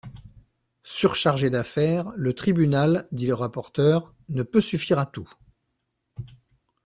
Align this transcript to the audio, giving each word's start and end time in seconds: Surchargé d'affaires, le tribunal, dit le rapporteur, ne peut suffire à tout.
Surchargé 0.81 1.51
d'affaires, 1.51 2.11
le 2.15 2.33
tribunal, 2.33 3.07
dit 3.11 3.27
le 3.27 3.35
rapporteur, 3.35 4.15
ne 4.29 4.41
peut 4.41 4.59
suffire 4.59 4.97
à 4.97 5.05
tout. 5.05 5.31